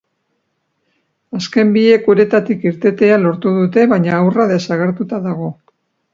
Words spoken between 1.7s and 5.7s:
biek uretatik irtetea lortu dute, baina haurra desagertuta dago.